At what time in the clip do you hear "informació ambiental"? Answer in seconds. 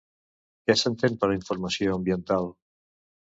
1.35-2.51